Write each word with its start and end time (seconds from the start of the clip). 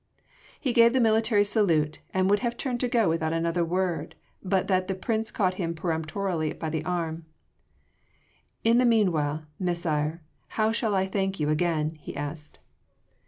He 0.59 0.73
gave 0.73 0.93
the 0.93 0.99
military 0.99 1.43
salute 1.43 2.01
and 2.11 2.27
would 2.27 2.39
have 2.39 2.57
turned 2.57 2.79
to 2.79 2.87
go 2.87 3.07
without 3.07 3.33
another 3.33 3.63
word 3.63 4.15
but 4.41 4.67
that 4.67 4.87
the 4.87 4.95
Prince 4.95 5.29
caught 5.29 5.53
him 5.61 5.75
peremptorily 5.75 6.53
by 6.53 6.71
the 6.71 6.83
arm: 6.83 7.25
"In 8.63 8.79
the 8.79 8.85
meanwhile, 8.87 9.45
Messire, 9.59 10.23
how 10.57 10.71
shall 10.71 10.95
I 10.95 11.05
thank 11.05 11.39
you 11.39 11.49
again?" 11.49 11.93
he 12.01 12.15
asked. 12.15 12.57